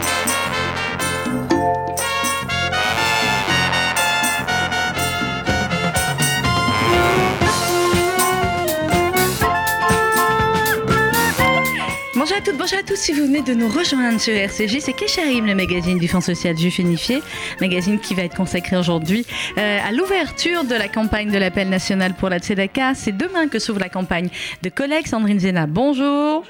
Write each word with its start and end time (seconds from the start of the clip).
Bonjour 0.00 0.29
à 12.40 12.42
toutes, 12.42 12.56
bonjour 12.56 12.78
à 12.78 12.82
tous. 12.82 12.96
Si 12.96 13.12
vous 13.12 13.26
venez 13.26 13.42
de 13.42 13.52
nous 13.52 13.68
rejoindre 13.68 14.18
sur 14.18 14.32
RCJ, 14.32 14.78
c'est 14.80 14.94
Kesharim, 14.94 15.44
le 15.44 15.54
magazine 15.54 15.98
du 15.98 16.08
Fonds 16.08 16.22
social 16.22 16.56
Juif 16.56 16.78
Unifié, 16.78 17.22
magazine 17.60 17.98
qui 17.98 18.14
va 18.14 18.22
être 18.22 18.34
consacré 18.34 18.78
aujourd'hui 18.78 19.26
euh, 19.58 19.78
à 19.86 19.92
l'ouverture 19.92 20.64
de 20.64 20.74
la 20.74 20.88
campagne 20.88 21.30
de 21.30 21.36
l'appel 21.36 21.68
national 21.68 22.14
pour 22.14 22.30
la 22.30 22.38
Tzedaka. 22.38 22.94
C'est 22.94 23.14
demain 23.14 23.48
que 23.48 23.58
s'ouvre 23.58 23.80
la 23.80 23.90
campagne 23.90 24.30
de 24.62 24.70
collègues. 24.70 25.06
Sandrine 25.06 25.38
Zena, 25.38 25.66
bonjour. 25.66 26.44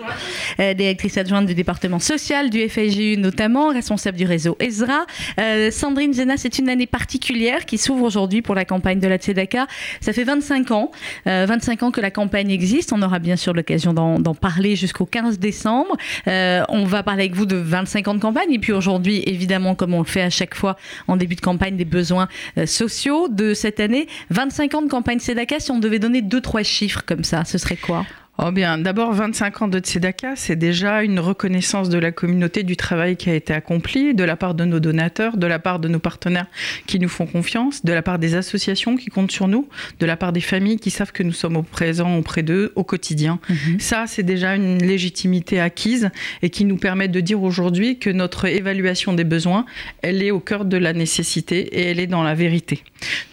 Euh, 0.61 0.75
directrice 0.75 1.19
adjointe 1.19 1.47
du 1.47 1.55
département 1.55 1.98
social 1.98 2.51
du 2.51 2.69
FIJU 2.69 3.16
notamment, 3.16 3.70
responsable 3.70 4.16
du 4.16 4.27
réseau 4.27 4.57
Ezra. 4.61 5.07
Euh, 5.41 5.73
Sandrine 5.73 6.12
Zena, 6.12 6.37
c'est 6.37 6.61
une 6.61 6.69
année 6.69 6.87
particulière 6.87 7.65
qui 7.65 7.79
s'ouvre 7.79 8.05
aujourd'hui 8.05 8.43
pour 8.43 8.55
la 8.55 8.65
campagne 8.65 9.01
de 9.01 9.09
la 9.09 9.16
Tzedaka. 9.16 9.66
Ça 10.01 10.12
fait 10.12 10.25
25 10.25 10.70
ans, 10.70 10.93
25 11.27 11.83
ans 11.83 11.91
que 11.91 12.01
la 12.01 12.12
campagne 12.12 12.51
existe. 12.52 12.93
On 12.93 13.02
aura 13.02 13.19
bien 13.19 13.37
sûr 13.37 13.55
l'occasion 13.55 13.93
d'en 13.93 14.34
parler 14.34 14.77
jusqu'au 14.77 15.07
15 15.07 15.41
décembre. 15.41 15.80
Euh, 16.29 16.62
on 16.69 16.84
va 16.84 17.02
parler 17.02 17.25
avec 17.25 17.34
vous 17.34 17.47
de 17.47 17.57
25 17.57 18.09
ans 18.09 18.15
de 18.15 18.20
campagne. 18.20 18.52
Et 18.52 18.59
puis 18.59 18.73
aujourd'hui, 18.73 19.23
évidemment, 19.27 19.75
comme 19.75 19.95
on 19.95 20.01
le 20.01 20.05
fait 20.05 20.23
à 20.23 20.30
chaque 20.30 20.55
fois 20.55 20.77
en 21.09 21.16
début 21.16 21.37
de 21.37 21.41
campagne, 21.41 21.77
des 21.77 21.84
besoins 21.84 22.29
euh, 22.59 22.66
sociaux 22.66 23.29
de 23.29 23.55
cette 23.55 23.80
année. 23.80 24.06
25 24.30 24.75
ans 24.75 24.83
de 24.83 24.89
campagne 24.89 25.19
Sedaka, 25.19 25.61
si 25.61 25.70
on 25.70 25.79
devait 25.79 25.98
donner 25.98 26.23
deux, 26.23 26.41
trois 26.41 26.62
chiffres 26.62 27.03
comme 27.06 27.25
ça, 27.25 27.45
ce 27.45 27.59
serait 27.59 27.77
quoi? 27.77 28.05
Oh 28.43 28.53
bien, 28.53 28.79
d'abord 28.79 29.12
25 29.12 29.62
ans 29.62 29.69
de 29.69 29.80
Tzedaka, 29.80 30.35
c'est 30.35 30.57
déjà 30.57 31.03
une 31.03 31.21
reconnaissance 31.21 31.91
de 31.91 31.98
la 31.98 32.11
communauté 32.11 32.62
du 32.62 32.75
travail 32.75 33.19
qui 33.19 33.29
a 33.29 33.35
été 33.35 33.53
accompli, 33.53 34.15
de 34.15 34.25
la 34.25 34.35
part 34.35 34.55
de 34.55 34.65
nos 34.65 34.81
donateurs, 34.81 35.37
de 35.37 35.47
la 35.47 35.59
part 35.59 35.79
de 35.79 35.89
nos 35.89 35.98
partenaires 35.98 36.47
qui 36.87 36.98
nous 36.98 37.11
font 37.11 37.27
confiance, 37.27 37.84
de 37.84 37.92
la 37.92 38.01
part 38.01 38.19
des 38.19 38.37
associations 38.37 38.97
qui 38.97 39.11
comptent 39.11 39.31
sur 39.31 39.47
nous, 39.47 39.69
de 39.98 40.06
la 40.06 40.17
part 40.17 40.33
des 40.33 40.41
familles 40.41 40.79
qui 40.79 40.91
savent 40.91 41.12
que 41.12 41.23
nous 41.23 41.34
sommes 41.34 41.59
au 41.59 41.62
présent 41.62 42.17
auprès 42.17 42.42
d'eux 42.42 42.73
au 42.77 42.84
quotidien. 42.84 43.41
Mhm. 43.51 43.79
Ça, 43.79 44.05
c'est 44.06 44.23
déjà 44.23 44.57
une 44.57 44.79
légitimité 44.79 45.61
acquise 45.61 46.09
et 46.41 46.48
qui 46.48 46.64
nous 46.64 46.79
permet 46.79 47.09
de 47.09 47.20
dire 47.20 47.42
aujourd'hui 47.42 47.98
que 47.98 48.09
notre 48.09 48.47
évaluation 48.47 49.12
des 49.12 49.25
besoins, 49.25 49.67
elle 50.01 50.23
est 50.23 50.31
au 50.31 50.41
cœur 50.41 50.64
de 50.64 50.79
la 50.79 50.95
nécessité 50.95 51.59
et 51.79 51.91
elle 51.91 52.01
est 52.01 52.07
dans 52.07 52.23
la 52.23 52.34
vérité. 52.34 52.84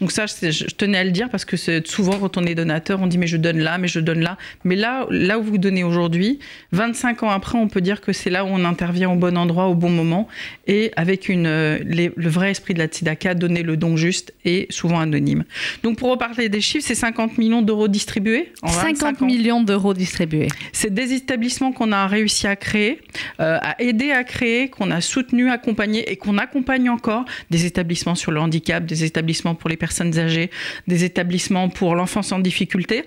Donc 0.02 0.12
ça, 0.12 0.26
je 0.26 0.66
tenais 0.76 0.98
à 0.98 1.06
le 1.06 1.12
dire 1.12 1.30
parce 1.30 1.46
que 1.46 1.56
souvent 1.86 2.20
quand 2.20 2.36
on 2.36 2.44
est 2.44 2.56
donateur, 2.56 3.02
on 3.02 3.08
dit 3.08 3.18
mais 3.18 3.28
je 3.28 3.38
donne 3.38 3.60
là, 3.60 3.78
mais 3.78 3.88
je 3.88 4.02
donne 4.02 4.20
là, 4.20 4.38
mais 4.66 4.76
là 4.76 4.97
là, 5.10 5.40
où 5.40 5.44
vous 5.44 5.58
donnez 5.58 5.84
aujourd'hui, 5.84 6.40
25 6.72 7.24
ans 7.24 7.30
après, 7.30 7.58
on 7.58 7.68
peut 7.68 7.82
dire 7.82 8.02
que 8.02 8.14
c'est 8.14 8.30
là 8.30 8.44
où 8.44 8.48
on 8.48 8.66
intervient 8.66 9.10
au 9.10 9.16
bon 9.16 9.38
endroit, 9.38 9.68
au 9.68 9.76
bon 9.76 9.90
moment, 9.90 10.28
et 10.68 10.92
avec 10.96 11.30
une, 11.30 11.48
euh, 11.48 11.80
le 11.84 12.30
vrai 12.30 12.52
esprit 12.52 12.74
de 12.74 12.80
la 12.80 12.88
Tzedaka, 12.88 13.34
donner 13.36 13.64
le 13.64 13.78
don 13.78 13.98
juste 13.98 14.34
et 14.46 14.68
souvent 14.70 15.00
anonyme. 15.00 15.44
Donc 15.84 15.98
pour 15.98 16.10
reparler 16.10 16.50
des 16.50 16.62
chiffres, 16.62 16.86
c'est 16.88 16.96
50 16.96 17.38
millions 17.38 17.62
d'euros 17.62 17.88
distribués. 17.88 18.52
En 18.62 18.70
50 18.70 19.22
millions 19.22 19.62
d'euros 19.62 19.94
distribués. 19.94 20.48
C'est 20.72 20.94
des 20.94 21.14
établissements 21.14 21.72
qu'on 21.72 21.92
a 21.92 22.08
réussi 22.08 22.48
à 22.48 22.56
créer, 22.56 23.02
euh, 23.40 23.58
à 23.62 23.82
aider 23.82 24.12
à 24.12 24.24
créer, 24.24 24.70
qu'on 24.70 24.92
a 24.92 25.02
soutenu, 25.02 25.50
accompagné 25.50 26.12
et 26.12 26.16
qu'on 26.16 26.38
accompagne 26.38 26.90
encore. 26.90 27.26
Des 27.50 27.66
établissements 27.66 28.16
sur 28.16 28.32
le 28.32 28.40
handicap, 28.40 28.86
des 28.86 29.04
établissements 29.04 29.56
pour 29.56 29.70
les 29.70 29.78
personnes 29.78 30.18
âgées, 30.18 30.50
des 30.88 31.04
établissements 31.04 31.70
pour 31.70 31.96
l'enfance 31.96 32.32
en 32.32 32.40
difficulté 32.40 33.04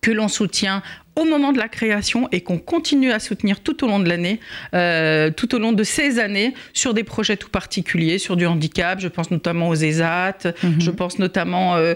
que 0.00 0.10
l'on 0.10 0.28
soutient 0.28 0.82
au 1.18 1.24
moment 1.24 1.52
de 1.52 1.58
la 1.58 1.68
création 1.68 2.28
et 2.30 2.42
qu'on 2.42 2.58
continue 2.58 3.10
à 3.10 3.18
soutenir 3.18 3.60
tout 3.60 3.84
au 3.84 3.88
long 3.88 3.98
de 3.98 4.08
l'année, 4.08 4.38
euh, 4.74 5.30
tout 5.30 5.52
au 5.54 5.58
long 5.58 5.72
de 5.72 5.82
ces 5.82 6.20
années, 6.20 6.54
sur 6.72 6.94
des 6.94 7.02
projets 7.02 7.36
tout 7.36 7.48
particuliers, 7.48 8.18
sur 8.18 8.36
du 8.36 8.46
handicap. 8.46 9.00
Je 9.00 9.08
pense 9.08 9.30
notamment 9.30 9.68
aux 9.68 9.74
ESAT, 9.74 10.52
mhm. 10.62 10.80
je 10.80 10.90
pense 10.90 11.18
notamment 11.18 11.74
euh, 11.76 11.94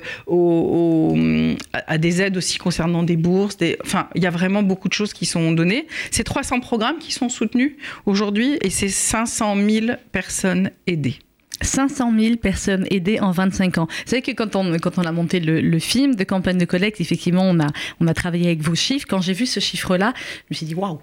à 1.72 1.98
des 1.98 2.20
aides 2.20 2.36
aussi 2.36 2.58
concernant 2.58 3.04
des 3.04 3.16
bourses. 3.16 3.56
Des, 3.56 3.78
enfin, 3.84 4.08
il 4.16 4.22
y 4.22 4.26
a 4.26 4.30
vraiment 4.30 4.62
beaucoup 4.62 4.88
de 4.88 4.94
choses 4.94 5.12
qui 5.12 5.26
sont 5.26 5.52
données. 5.52 5.86
C'est 6.10 6.24
300 6.24 6.60
programmes 6.60 6.98
qui 6.98 7.12
sont 7.12 7.28
soutenus 7.28 7.76
aujourd'hui 8.06 8.58
et 8.62 8.70
c'est 8.70 8.88
500 8.88 9.56
000 9.56 9.86
personnes 10.10 10.70
aidées. 10.88 11.18
500 11.62 12.12
000 12.18 12.36
personnes 12.36 12.86
aidées 12.90 13.20
en 13.20 13.30
25 13.30 13.78
ans. 13.78 13.88
C'est 14.04 14.16
vrai 14.16 14.22
que 14.22 14.32
quand 14.32 14.56
on, 14.56 14.76
quand 14.78 14.98
on 14.98 15.02
a 15.02 15.12
monté 15.12 15.40
le, 15.40 15.78
film 15.78 16.14
de 16.14 16.24
campagne 16.24 16.58
de 16.58 16.64
collecte, 16.64 17.00
effectivement, 17.00 17.42
on 17.44 17.58
a, 17.60 17.66
on 18.00 18.06
a 18.06 18.14
travaillé 18.14 18.46
avec 18.46 18.62
vos 18.62 18.74
chiffres. 18.74 19.06
Quand 19.08 19.20
j'ai 19.20 19.32
vu 19.32 19.46
ce 19.46 19.60
chiffre-là, 19.60 20.12
je 20.16 20.42
me 20.50 20.54
suis 20.54 20.66
dit, 20.66 20.74
waouh! 20.74 21.00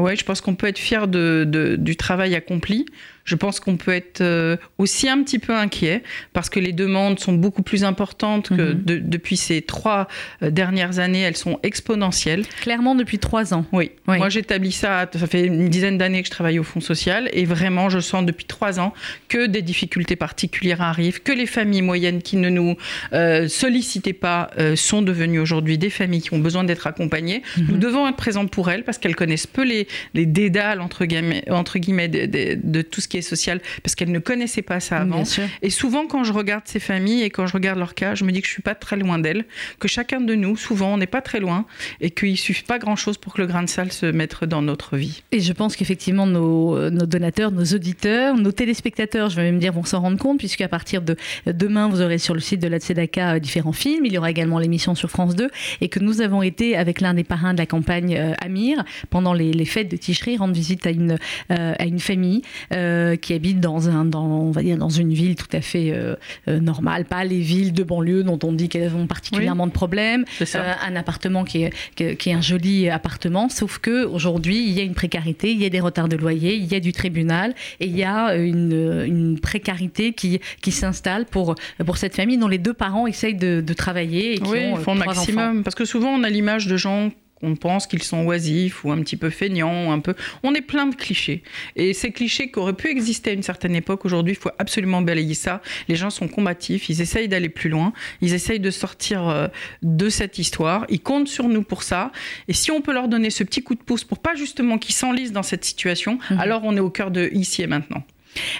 Oui, 0.00 0.16
je 0.16 0.24
pense 0.24 0.40
qu'on 0.40 0.54
peut 0.54 0.66
être 0.66 0.78
fier 0.78 1.08
de, 1.08 1.76
du 1.78 1.96
travail 1.96 2.34
accompli. 2.34 2.86
Je 3.24 3.36
pense 3.36 3.60
qu'on 3.60 3.76
peut 3.76 3.92
être 3.92 4.22
euh, 4.22 4.56
aussi 4.78 5.08
un 5.08 5.22
petit 5.22 5.38
peu 5.38 5.54
inquiet 5.54 6.02
parce 6.32 6.50
que 6.50 6.58
les 6.58 6.72
demandes 6.72 7.20
sont 7.20 7.32
beaucoup 7.32 7.62
plus 7.62 7.84
importantes 7.84 8.48
que 8.48 8.72
mhm. 8.72 9.08
depuis 9.08 9.36
ces 9.36 9.62
trois 9.62 10.08
euh, 10.42 10.50
dernières 10.50 10.98
années. 10.98 11.20
Elles 11.20 11.36
sont 11.36 11.60
exponentielles. 11.62 12.44
Clairement 12.60 12.94
depuis 12.96 13.18
trois 13.18 13.54
ans. 13.54 13.66
Oui. 13.72 13.92
Moi, 14.08 14.28
j'établis 14.30 14.72
ça. 14.72 15.08
Ça 15.12 15.26
fait 15.28 15.44
une 15.44 15.68
dizaine 15.68 15.98
d'années 15.98 16.22
que 16.22 16.26
je 16.26 16.32
travaille 16.32 16.58
au 16.58 16.64
Fonds 16.64 16.80
social 16.80 17.28
et 17.32 17.44
vraiment, 17.44 17.88
je 17.88 18.00
sens 18.00 18.24
depuis 18.24 18.46
trois 18.46 18.80
ans 18.80 18.92
que 19.28 19.46
des 19.46 19.62
difficultés 19.62 20.16
particulières 20.16 20.82
arrivent, 20.82 21.22
que 21.22 21.32
les 21.32 21.46
familles 21.46 21.82
moyennes 21.82 22.22
qui 22.22 22.36
ne 22.36 22.48
nous 22.48 22.76
euh, 23.12 23.46
sollicitaient 23.46 24.12
pas 24.12 24.50
sont 24.74 25.02
devenues 25.02 25.38
aujourd'hui 25.38 25.78
des 25.78 25.90
familles 25.90 26.22
qui 26.22 26.34
ont 26.34 26.38
besoin 26.38 26.64
d'être 26.64 26.86
accompagnées. 26.86 27.42
Mhm. 27.56 27.66
Nous 27.70 27.78
devons 27.78 28.08
être 28.08 28.16
présents 28.16 28.46
pour 28.46 28.70
elles 28.70 28.82
parce 28.82 28.98
qu'elles 28.98 29.16
connaissent 29.16 29.46
peu 29.46 29.64
les, 29.64 29.86
les 30.14 30.26
dédales 30.26 30.80
entre 30.80 31.04
guillemets, 31.04 31.44
entre 31.50 31.78
guillemets 31.78 32.08
de, 32.08 32.58
de 32.62 32.82
tout 32.82 33.00
ce 33.00 33.08
qui 33.08 33.18
est 33.18 33.22
sociale 33.22 33.60
parce 33.82 33.94
qu'elles 33.94 34.12
ne 34.12 34.18
connaissaient 34.18 34.62
pas 34.62 34.80
ça 34.80 34.98
avant. 34.98 35.24
Et 35.62 35.70
souvent, 35.70 36.06
quand 36.06 36.24
je 36.24 36.32
regarde 36.32 36.62
ces 36.66 36.80
familles 36.80 37.22
et 37.22 37.30
quand 37.30 37.46
je 37.46 37.52
regarde 37.52 37.78
leur 37.78 37.94
cas, 37.94 38.14
je 38.14 38.24
me 38.24 38.32
dis 38.32 38.40
que 38.40 38.46
je 38.46 38.52
suis 38.52 38.62
pas 38.62 38.74
très 38.74 38.96
loin 38.96 39.18
d'elles, 39.18 39.44
que 39.78 39.88
chacun 39.88 40.20
de 40.20 40.34
nous, 40.34 40.56
souvent, 40.56 40.94
on 40.94 40.96
n'est 40.96 41.06
pas 41.06 41.20
très 41.20 41.40
loin 41.40 41.66
et 42.00 42.10
qu'il 42.10 42.36
suffit 42.36 42.64
pas 42.64 42.78
grand-chose 42.78 43.18
pour 43.18 43.34
que 43.34 43.40
le 43.40 43.46
grain 43.46 43.62
de 43.62 43.68
sel 43.68 43.92
se 43.92 44.06
mette 44.06 44.30
dans 44.44 44.62
notre 44.62 44.96
vie. 44.96 45.22
Et 45.32 45.40
je 45.40 45.52
pense 45.52 45.76
qu'effectivement, 45.76 46.26
nos, 46.26 46.90
nos, 46.90 47.06
donateurs, 47.06 47.50
nos 47.50 47.64
auditeurs, 47.64 48.36
nos 48.36 48.52
téléspectateurs, 48.52 49.30
je 49.30 49.36
vais 49.36 49.42
même 49.42 49.58
dire, 49.58 49.72
vont 49.72 49.84
s'en 49.84 50.00
rendre 50.00 50.18
compte 50.18 50.38
puisqu'à 50.38 50.68
partir 50.68 51.02
de 51.02 51.16
demain, 51.46 51.88
vous 51.88 52.00
aurez 52.00 52.18
sur 52.18 52.34
le 52.34 52.40
site 52.40 52.60
de 52.60 52.68
la 52.68 52.78
Tzedaka 52.78 53.34
euh, 53.34 53.38
différents 53.38 53.72
films. 53.72 54.06
Il 54.06 54.12
y 54.12 54.18
aura 54.18 54.30
également 54.30 54.58
l'émission 54.58 54.94
sur 54.94 55.10
France 55.10 55.34
2 55.34 55.50
et 55.80 55.88
que 55.88 55.98
nous 55.98 56.20
avons 56.20 56.42
été 56.42 56.76
avec 56.76 57.00
l'un 57.00 57.14
des 57.14 57.24
parrains 57.24 57.52
de 57.52 57.58
la 57.58 57.66
campagne 57.66 58.16
euh, 58.16 58.32
Amir 58.40 58.84
pendant 59.10 59.32
les, 59.34 59.64
fêtes 59.64 59.79
de 59.88 59.96
Ticherie 59.96 60.36
rendre 60.36 60.54
visite 60.54 60.86
à 60.86 60.90
une, 60.90 61.18
euh, 61.50 61.74
à 61.78 61.84
une 61.84 62.00
famille 62.00 62.42
euh, 62.72 63.16
qui 63.16 63.34
habite 63.34 63.60
dans, 63.60 63.88
un, 63.88 64.04
dans, 64.04 64.26
on 64.26 64.50
va 64.50 64.62
dire 64.62 64.76
dans 64.76 64.88
une 64.88 65.12
ville 65.12 65.36
tout 65.36 65.48
à 65.52 65.60
fait 65.60 65.92
euh, 65.92 66.16
normale, 66.46 67.04
pas 67.04 67.24
les 67.24 67.40
villes 67.40 67.72
de 67.72 67.82
banlieue 67.82 68.22
dont 68.22 68.38
on 68.42 68.52
dit 68.52 68.68
qu'elles 68.68 68.94
ont 68.94 69.06
particulièrement 69.06 69.66
de 69.66 69.72
problèmes, 69.72 70.24
un 70.40 70.96
appartement 70.96 71.44
qui 71.44 71.64
est, 71.64 72.16
qui 72.16 72.30
est 72.30 72.32
un 72.32 72.40
joli 72.40 72.88
appartement, 72.88 73.48
sauf 73.48 73.78
que 73.78 74.04
aujourd'hui 74.04 74.64
il 74.66 74.72
y 74.72 74.80
a 74.80 74.82
une 74.82 74.94
précarité, 74.94 75.52
il 75.52 75.60
y 75.60 75.64
a 75.64 75.70
des 75.70 75.80
retards 75.80 76.08
de 76.08 76.16
loyer, 76.16 76.56
il 76.56 76.66
y 76.66 76.74
a 76.74 76.80
du 76.80 76.92
tribunal 76.92 77.54
et 77.80 77.86
il 77.86 77.96
y 77.96 78.04
a 78.04 78.34
une, 78.36 79.04
une 79.06 79.40
précarité 79.40 80.12
qui, 80.12 80.40
qui 80.60 80.72
s'installe 80.72 81.26
pour, 81.26 81.54
pour 81.84 81.96
cette 81.96 82.14
famille 82.14 82.38
dont 82.38 82.48
les 82.48 82.58
deux 82.58 82.74
parents 82.74 83.06
essayent 83.06 83.34
de, 83.34 83.60
de 83.60 83.72
travailler 83.74 84.34
et 84.34 84.38
qui 84.38 84.50
oui, 84.50 84.74
font 84.82 84.94
le 84.94 85.00
maximum. 85.00 85.62
Parce 85.62 85.74
que 85.74 85.84
souvent 85.84 86.10
on 86.10 86.22
a 86.22 86.30
l'image 86.30 86.66
de 86.66 86.76
gens 86.76 87.10
on 87.42 87.56
pense 87.56 87.86
qu'ils 87.86 88.02
sont 88.02 88.24
oisifs 88.24 88.84
ou 88.84 88.92
un 88.92 88.98
petit 89.00 89.16
peu 89.16 89.30
feignants, 89.30 89.92
un 89.92 90.00
peu. 90.00 90.14
On 90.42 90.54
est 90.54 90.60
plein 90.60 90.86
de 90.86 90.94
clichés. 90.94 91.42
Et 91.76 91.92
ces 91.94 92.12
clichés 92.12 92.50
qui 92.50 92.58
auraient 92.58 92.74
pu 92.74 92.88
exister 92.88 93.30
à 93.30 93.32
une 93.32 93.42
certaine 93.42 93.74
époque, 93.74 94.04
aujourd'hui, 94.04 94.34
il 94.34 94.40
faut 94.40 94.50
absolument 94.58 95.02
balayer 95.02 95.34
ça. 95.34 95.62
Les 95.88 95.96
gens 95.96 96.10
sont 96.10 96.28
combatifs, 96.28 96.88
ils 96.88 97.00
essayent 97.00 97.28
d'aller 97.28 97.48
plus 97.48 97.70
loin, 97.70 97.92
ils 98.20 98.34
essayent 98.34 98.60
de 98.60 98.70
sortir 98.70 99.28
euh, 99.28 99.48
de 99.82 100.08
cette 100.08 100.38
histoire, 100.38 100.86
ils 100.88 101.00
comptent 101.00 101.28
sur 101.28 101.48
nous 101.48 101.62
pour 101.62 101.82
ça. 101.82 102.12
Et 102.48 102.52
si 102.52 102.70
on 102.70 102.80
peut 102.80 102.92
leur 102.92 103.08
donner 103.08 103.30
ce 103.30 103.44
petit 103.44 103.62
coup 103.62 103.74
de 103.74 103.82
pouce 103.82 104.04
pour 104.04 104.18
pas 104.18 104.34
justement 104.34 104.78
qu'ils 104.78 104.94
s'enlisent 104.94 105.32
dans 105.32 105.42
cette 105.42 105.64
situation, 105.64 106.18
mhm. 106.30 106.38
alors 106.38 106.62
on 106.64 106.76
est 106.76 106.80
au 106.80 106.90
cœur 106.90 107.10
de 107.10 107.30
ici 107.32 107.62
et 107.62 107.66
maintenant. 107.66 108.04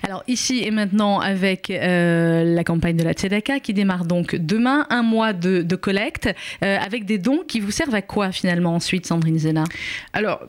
Alors 0.02 0.22
ici 0.26 0.62
et 0.64 0.70
maintenant 0.70 1.20
avec 1.20 1.70
euh, 1.70 2.44
la 2.44 2.64
campagne 2.64 2.96
de 2.96 3.05
la 3.05 3.12
Tzedaka 3.12 3.61
qui 3.61 3.72
démarre 3.72 4.05
donc 4.05 4.34
demain, 4.34 4.87
un 4.90 5.02
mois 5.02 5.32
de, 5.32 5.62
collecte 5.76 6.28
euh, 6.64 6.76
avec 6.78 7.05
des 7.05 7.19
dons 7.19 7.43
qui 7.46 7.61
vous 7.61 7.70
servent 7.70 7.94
à 7.94 8.02
quoi 8.02 8.32
finalement 8.32 8.75
ensuite 8.75 9.06
Sandrine 9.06 9.38
Zena? 9.38 9.64
Alors 10.12 10.40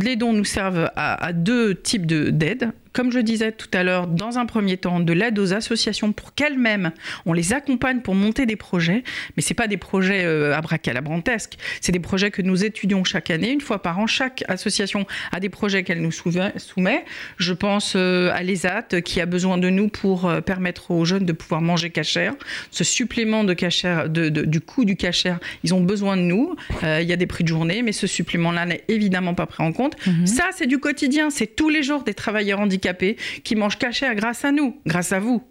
les 0.00 0.16
dons 0.16 0.32
nous 0.32 0.44
servent 0.44 0.90
à, 0.96 1.24
à 1.24 1.32
deux 1.32 1.74
types 1.74 2.06
d'aides 2.06 2.70
comme 2.92 3.12
je 3.12 3.18
disais 3.18 3.52
tout 3.52 3.68
à 3.72 3.82
l'heure, 3.82 4.06
dans 4.06 4.38
un 4.38 4.46
premier 4.46 4.76
temps, 4.76 5.00
de 5.00 5.12
l'aide 5.12 5.38
aux 5.38 5.52
associations 5.52 6.12
pour 6.12 6.34
qu'elles-mêmes, 6.34 6.92
on 7.26 7.32
les 7.32 7.52
accompagne 7.52 8.00
pour 8.00 8.14
monter 8.14 8.46
des 8.46 8.56
projets, 8.56 9.04
mais 9.36 9.42
ce 9.42 9.54
pas 9.58 9.66
des 9.66 9.76
projets 9.76 10.24
euh, 10.24 10.54
abracalabrantesques, 10.54 11.58
c'est 11.80 11.90
des 11.90 11.98
projets 11.98 12.30
que 12.30 12.42
nous 12.42 12.64
étudions 12.64 13.02
chaque 13.02 13.30
année, 13.30 13.50
une 13.50 13.60
fois 13.60 13.82
par 13.82 13.98
an. 13.98 14.06
Chaque 14.06 14.44
association 14.46 15.04
a 15.32 15.40
des 15.40 15.48
projets 15.48 15.82
qu'elle 15.82 16.00
nous 16.00 16.12
soumet. 16.12 17.04
Je 17.38 17.52
pense 17.52 17.94
euh, 17.96 18.30
à 18.32 18.42
l'ESAT 18.44 19.02
qui 19.04 19.20
a 19.20 19.26
besoin 19.26 19.58
de 19.58 19.68
nous 19.68 19.88
pour 19.88 20.26
euh, 20.26 20.40
permettre 20.40 20.92
aux 20.92 21.04
jeunes 21.04 21.24
de 21.24 21.32
pouvoir 21.32 21.60
manger 21.60 21.90
cachère. 21.90 22.34
Ce 22.70 22.84
supplément 22.84 23.42
de 23.42 23.52
cachère, 23.52 24.08
de, 24.08 24.28
du 24.28 24.60
coût 24.60 24.84
du 24.84 24.94
cachère, 24.94 25.40
ils 25.64 25.74
ont 25.74 25.80
besoin 25.80 26.16
de 26.16 26.22
nous. 26.22 26.54
Euh, 26.84 27.00
il 27.02 27.08
y 27.08 27.12
a 27.12 27.16
des 27.16 27.26
prix 27.26 27.42
de 27.42 27.48
journée, 27.48 27.82
mais 27.82 27.92
ce 27.92 28.06
supplément-là 28.06 28.64
n'est 28.64 28.84
évidemment 28.86 29.34
pas 29.34 29.46
pris 29.46 29.64
en 29.64 29.72
compte. 29.72 29.96
Mhm. 30.06 30.26
Ça, 30.26 30.44
c'est 30.56 30.66
du 30.66 30.78
quotidien, 30.78 31.30
c'est 31.30 31.56
tous 31.56 31.68
les 31.68 31.82
jours 31.82 32.04
des 32.04 32.14
travailleurs 32.14 32.60
handicapés 32.60 32.77
handicapés 32.78 33.16
qui 33.44 33.56
mangent 33.56 33.78
cachère 33.78 34.14
grâce 34.14 34.44
à 34.44 34.52
nous, 34.52 34.76
grâce 34.86 35.12
à 35.12 35.20
vous. 35.20 35.42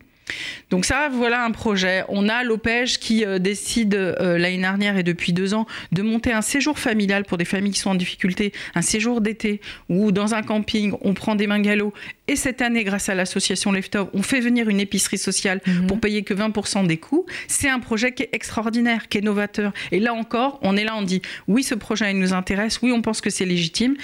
Donc 0.70 0.86
ça, 0.86 1.10
voilà 1.10 1.46
un 1.46 1.52
projet. 1.52 2.04
On 2.10 2.28
a 2.28 2.44
l'OPEJ 2.44 2.98
qui 2.98 3.26
euh, 3.26 3.40
décide 3.40 3.96
euh, 3.96 4.38
l'année 4.38 4.58
dernière 4.58 4.98
et 4.98 5.04
depuis 5.04 5.34
deux 5.34 5.54
ans 5.54 5.66
de 5.92 6.02
monter 6.02 6.34
un 6.34 6.42
séjour 6.42 6.80
familial 6.80 7.24
pour 7.24 7.38
des 7.38 7.46
familles 7.46 7.72
qui 7.72 7.80
sont 7.80 7.92
en 7.92 7.96
difficulté, 7.96 8.52
un 8.76 8.82
séjour 8.82 9.22
d'été 9.22 9.62
où 9.90 10.12
dans 10.12 10.34
un 10.34 10.44
camping 10.44 10.94
on 11.02 11.14
prend 11.14 11.36
des 11.36 11.48
bungalows 11.48 11.94
et 12.28 12.36
cette 12.36 12.62
année 12.62 12.84
grâce 12.84 13.08
à 13.10 13.16
l'association 13.16 13.72
Leftover 13.72 14.10
on 14.14 14.22
fait 14.22 14.42
venir 14.42 14.68
une 14.68 14.82
épicerie 14.82 15.18
sociale 15.18 15.62
mhm. 15.66 15.88
pour 15.88 16.00
payer 16.00 16.24
que 16.24 16.34
20% 16.34 16.88
des 16.88 16.98
coûts. 16.98 17.26
C'est 17.48 17.70
un 17.70 17.80
projet 17.80 18.12
qui 18.14 18.24
est 18.24 18.30
extraordinaire, 18.34 19.08
qui 19.08 19.20
est 19.20 19.22
novateur. 19.22 19.72
Et 19.92 20.00
là 20.00 20.14
encore, 20.14 20.60
on 20.62 20.76
est 20.76 20.84
là, 20.84 20.96
on 20.98 21.04
dit 21.04 21.22
oui 21.48 21.64
ce 21.64 21.76
projet 21.76 22.12
il 22.12 22.20
nous 22.20 22.34
intéresse, 22.34 22.82
oui 22.82 22.92
on 22.92 23.02
pense 23.02 23.22
que 23.22 23.30
c'est 23.30 23.46
légitime 23.46 23.96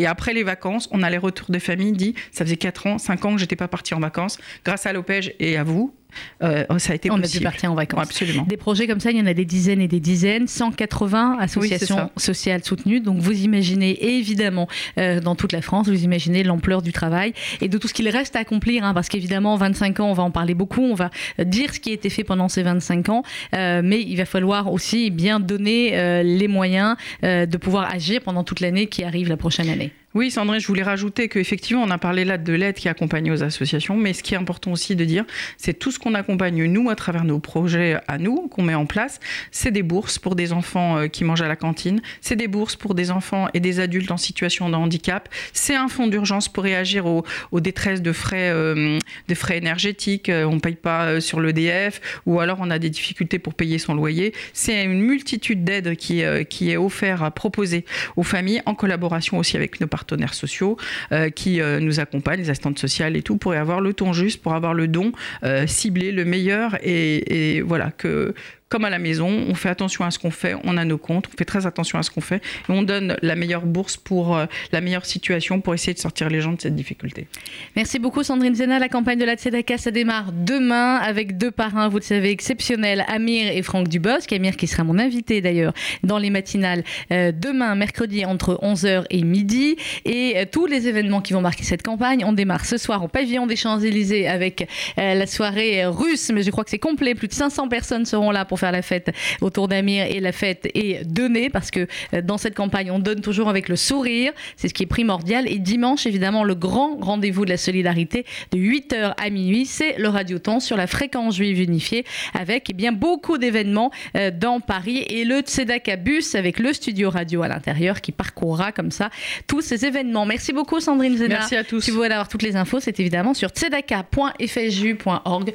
et 0.00 0.06
après 0.06 0.32
les 0.32 0.42
vacances, 0.42 0.88
on 0.92 1.02
a 1.02 1.10
les 1.10 1.18
retours 1.18 1.50
de 1.50 1.58
famille 1.58 1.92
dit 1.92 2.14
ça 2.32 2.44
faisait 2.44 2.56
4 2.56 2.86
ans, 2.86 2.98
5 2.98 3.24
ans 3.26 3.32
que 3.34 3.38
j'étais 3.38 3.56
pas 3.56 3.68
partie 3.68 3.92
en 3.92 4.00
vacances. 4.00 4.38
Grâce 4.64 4.86
à 4.86 4.94
l'OPEJ 4.94 5.34
et 5.38 5.58
à 5.58 5.62
vous, 5.64 5.94
euh, 6.42 6.64
ça 6.78 6.92
a 6.92 6.96
été 6.96 7.10
on 7.10 7.16
possible. 7.16 7.44
On 7.44 7.48
a 7.48 7.50
pu 7.50 7.52
partir 7.52 7.72
en 7.72 7.74
vacances. 7.74 8.02
absolument. 8.02 8.44
Des 8.48 8.56
projets 8.56 8.86
comme 8.86 9.00
ça, 9.00 9.10
il 9.10 9.18
y 9.18 9.20
en 9.20 9.26
a 9.26 9.34
des 9.34 9.44
dizaines 9.44 9.80
et 9.80 9.88
des 9.88 10.00
dizaines, 10.00 10.48
180 10.48 11.38
associations 11.40 12.10
sociales 12.16 12.64
soutenues. 12.64 13.00
Donc 13.00 13.18
vous 13.18 13.42
imaginez 13.42 14.16
évidemment 14.16 14.68
euh, 14.98 15.20
dans 15.20 15.34
toute 15.34 15.52
la 15.52 15.62
France, 15.62 15.88
vous 15.88 16.04
imaginez 16.04 16.42
l'ampleur 16.42 16.82
du 16.82 16.92
travail 16.92 17.32
et 17.60 17.68
de 17.68 17.78
tout 17.78 17.88
ce 17.88 17.94
qu'il 17.94 18.08
reste 18.08 18.36
à 18.36 18.40
accomplir, 18.40 18.84
hein, 18.84 18.94
parce 18.94 19.08
qu'évidemment 19.08 19.56
25 19.56 20.00
ans, 20.00 20.10
on 20.10 20.14
va 20.14 20.22
en 20.22 20.30
parler 20.30 20.54
beaucoup, 20.54 20.82
on 20.82 20.94
va 20.94 21.10
dire 21.38 21.74
ce 21.74 21.80
qui 21.80 21.90
a 21.90 21.92
été 21.92 22.10
fait 22.10 22.24
pendant 22.24 22.48
ces 22.48 22.62
25 22.62 23.08
ans, 23.08 23.22
euh, 23.54 23.82
mais 23.84 24.00
il 24.00 24.16
va 24.16 24.24
falloir 24.24 24.72
aussi 24.72 25.10
bien 25.10 25.40
donner 25.40 26.22
les 26.22 26.48
moyens 26.48 26.96
de 27.22 27.56
pouvoir 27.56 27.90
agir 27.90 28.20
pendant 28.22 28.44
toute 28.44 28.60
l'année 28.60 28.86
qui 28.86 29.04
arrive 29.04 29.28
la 29.28 29.36
prochaine 29.36 29.68
année. 29.68 29.92
Oui, 30.12 30.32
Sandrine, 30.32 30.60
je 30.60 30.66
voulais 30.66 30.82
rajouter 30.82 31.28
qu'effectivement, 31.28 31.84
on 31.84 31.90
a 31.90 31.98
parlé 31.98 32.24
là 32.24 32.36
de 32.36 32.52
l'aide 32.52 32.74
qui 32.74 32.88
accompagne 32.88 33.30
aux 33.30 33.44
associations, 33.44 33.96
mais 33.96 34.12
ce 34.12 34.24
qui 34.24 34.34
est 34.34 34.36
important 34.36 34.72
aussi 34.72 34.96
de 34.96 35.04
dire, 35.04 35.24
c'est 35.56 35.72
tout 35.72 35.92
ce 35.92 36.00
qu'on 36.00 36.14
accompagne, 36.14 36.64
nous, 36.64 36.90
à 36.90 36.96
travers 36.96 37.22
nos 37.22 37.38
projets 37.38 37.96
à 38.08 38.18
nous, 38.18 38.48
qu'on 38.48 38.64
met 38.64 38.74
en 38.74 38.86
place, 38.86 39.20
c'est 39.52 39.70
des 39.70 39.84
bourses 39.84 40.18
pour 40.18 40.34
des 40.34 40.52
enfants 40.52 40.98
euh, 40.98 41.06
qui 41.06 41.22
mangent 41.22 41.42
à 41.42 41.46
la 41.46 41.54
cantine, 41.54 42.02
c'est 42.20 42.34
des 42.34 42.48
bourses 42.48 42.74
pour 42.74 42.96
des 42.96 43.12
enfants 43.12 43.46
et 43.54 43.60
des 43.60 43.78
adultes 43.78 44.10
en 44.10 44.16
situation 44.16 44.68
de 44.68 44.74
handicap, 44.74 45.28
c'est 45.52 45.76
un 45.76 45.86
fonds 45.86 46.08
d'urgence 46.08 46.48
pour 46.48 46.64
réagir 46.64 47.06
aux, 47.06 47.22
détresses 47.60 48.02
de 48.02 48.10
frais, 48.10 48.50
euh, 48.50 48.98
frais 49.36 49.58
énergétiques, 49.58 50.28
euh, 50.28 50.42
on 50.42 50.56
ne 50.56 50.60
paye 50.60 50.74
pas 50.74 51.20
sur 51.20 51.40
l'EDF, 51.40 52.00
ou 52.26 52.40
alors 52.40 52.58
on 52.60 52.72
a 52.72 52.80
des 52.80 52.90
difficultés 52.90 53.38
pour 53.38 53.54
payer 53.54 53.78
son 53.78 53.94
loyer. 53.94 54.34
C'est 54.54 54.82
une 54.82 55.02
multitude 55.02 55.62
d'aides 55.62 55.94
qui, 55.94 56.24
qui 56.48 56.72
est 56.72 56.76
offerte 56.76 57.22
à 57.22 57.30
proposer 57.30 57.84
aux 58.16 58.24
familles 58.24 58.60
en 58.66 58.74
collaboration 58.74 59.38
aussi 59.38 59.56
avec 59.56 59.80
nos 59.80 59.86
partenaires 59.86 59.99
partenaires 60.00 60.34
sociaux 60.34 60.78
euh, 61.12 61.28
qui 61.28 61.60
euh, 61.60 61.78
nous 61.78 62.00
accompagnent, 62.00 62.40
les 62.40 62.50
assistantes 62.50 62.78
sociales 62.78 63.16
et 63.16 63.22
tout, 63.22 63.36
pour 63.36 63.52
avoir 63.52 63.80
le 63.80 63.92
ton 63.92 64.12
juste, 64.14 64.40
pour 64.42 64.54
avoir 64.54 64.72
le 64.72 64.88
don 64.88 65.12
euh, 65.44 65.66
ciblé, 65.66 66.10
le 66.10 66.24
meilleur, 66.24 66.78
et, 66.82 67.56
et 67.56 67.60
voilà, 67.60 67.90
que, 67.90 68.34
comme 68.70 68.84
à 68.84 68.90
la 68.90 69.00
maison, 69.00 69.28
on 69.48 69.54
fait 69.54 69.68
attention 69.68 70.04
à 70.04 70.12
ce 70.12 70.18
qu'on 70.20 70.30
fait, 70.30 70.54
on 70.62 70.76
a 70.76 70.84
nos 70.84 70.96
comptes, 70.96 71.26
on 71.26 71.36
fait 71.36 71.44
très 71.44 71.66
attention 71.66 71.98
à 71.98 72.04
ce 72.04 72.10
qu'on 72.10 72.20
fait, 72.20 72.36
et 72.36 72.72
on 72.72 72.82
donne 72.82 73.16
la 73.20 73.34
meilleure 73.34 73.66
bourse 73.66 73.96
pour 73.96 74.36
euh, 74.36 74.46
la 74.70 74.80
meilleure 74.80 75.06
situation 75.06 75.60
pour 75.60 75.74
essayer 75.74 75.92
de 75.92 75.98
sortir 75.98 76.30
les 76.30 76.40
gens 76.40 76.52
de 76.52 76.60
cette 76.60 76.76
difficulté. 76.76 77.26
Merci 77.74 77.98
beaucoup 77.98 78.22
Sandrine 78.22 78.54
Zena. 78.54 78.78
La 78.78 78.88
campagne 78.88 79.18
de 79.18 79.24
la 79.24 79.34
Tzedaka, 79.34 79.76
ça 79.76 79.90
démarre 79.90 80.30
demain 80.32 80.96
avec 80.96 81.36
deux 81.36 81.50
parrains, 81.50 81.88
vous 81.88 81.96
le 81.96 82.04
savez, 82.04 82.30
exceptionnels, 82.30 83.04
Amir 83.08 83.50
et 83.50 83.60
Franck 83.62 83.88
Dubosc. 83.88 84.32
Amir 84.32 84.56
qui 84.56 84.68
sera 84.68 84.84
mon 84.84 85.00
invité 85.00 85.40
d'ailleurs 85.40 85.72
dans 86.04 86.18
les 86.18 86.30
matinales 86.30 86.84
euh, 87.10 87.32
demain, 87.32 87.74
mercredi, 87.74 88.24
entre 88.24 88.60
11h 88.62 89.04
et 89.10 89.24
midi. 89.24 89.76
Et 90.04 90.34
euh, 90.36 90.44
tous 90.50 90.66
les 90.66 90.86
événements 90.86 91.22
qui 91.22 91.32
vont 91.32 91.40
marquer 91.40 91.64
cette 91.64 91.82
campagne, 91.82 92.24
on 92.24 92.32
démarre 92.32 92.64
ce 92.64 92.76
soir 92.76 93.02
au 93.02 93.08
pavillon 93.08 93.48
des 93.48 93.56
Champs-Élysées 93.56 94.28
avec 94.28 94.68
la 94.96 95.26
soirée 95.26 95.84
russe, 95.86 96.30
mais 96.32 96.42
je 96.42 96.50
crois 96.50 96.62
que 96.62 96.70
c'est 96.70 96.78
complet. 96.78 97.16
Plus 97.16 97.26
de 97.26 97.32
500 97.32 97.68
personnes 97.68 98.04
seront 98.04 98.30
là 98.30 98.44
pour 98.44 98.59
faire 98.60 98.72
la 98.72 98.82
fête 98.82 99.10
autour 99.40 99.68
d'Amir 99.68 100.06
et 100.06 100.20
la 100.20 100.32
fête 100.32 100.68
est 100.74 101.04
donnée 101.04 101.50
parce 101.50 101.70
que 101.70 101.86
euh, 102.14 102.22
dans 102.22 102.38
cette 102.38 102.54
campagne, 102.54 102.90
on 102.90 102.98
donne 102.98 103.20
toujours 103.20 103.48
avec 103.48 103.68
le 103.68 103.76
sourire. 103.76 104.32
C'est 104.56 104.68
ce 104.68 104.74
qui 104.74 104.84
est 104.84 104.86
primordial. 104.86 105.50
Et 105.50 105.58
dimanche, 105.58 106.06
évidemment, 106.06 106.44
le 106.44 106.54
grand 106.54 106.96
rendez-vous 107.00 107.44
de 107.44 107.50
la 107.50 107.56
solidarité 107.56 108.24
de 108.52 108.58
8h 108.58 109.14
à 109.16 109.30
minuit, 109.30 109.66
c'est 109.66 109.98
le 109.98 110.08
Radioton 110.08 110.60
sur 110.60 110.76
la 110.76 110.86
fréquence 110.86 111.36
juive 111.36 111.60
unifiée 111.60 112.04
avec 112.38 112.68
eh 112.70 112.72
bien 112.72 112.92
beaucoup 112.92 113.38
d'événements 113.38 113.90
euh, 114.16 114.30
dans 114.30 114.60
Paris 114.60 115.04
et 115.08 115.24
le 115.24 115.40
Tzedaka 115.40 115.96
Bus 115.96 116.34
avec 116.34 116.58
le 116.58 116.72
studio 116.72 117.10
radio 117.10 117.42
à 117.42 117.48
l'intérieur 117.48 118.00
qui 118.00 118.12
parcourra 118.12 118.72
comme 118.72 118.90
ça 118.90 119.10
tous 119.46 119.62
ces 119.62 119.86
événements. 119.86 120.26
Merci 120.26 120.52
beaucoup 120.52 120.80
Sandrine 120.80 121.16
Zena. 121.16 121.38
Merci 121.38 121.56
à 121.56 121.64
tous. 121.64 121.80
Si 121.80 121.90
vous 121.90 121.96
voulez 121.98 122.10
avoir 122.10 122.28
toutes 122.28 122.42
les 122.42 122.56
infos, 122.56 122.80
c'est 122.80 123.00
évidemment 123.00 123.32
sur 123.34 123.50
tzedaka.fju.org 123.50 125.54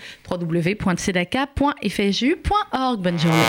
ik 2.95 3.01
ben 3.01 3.15
Johnny. 3.15 3.43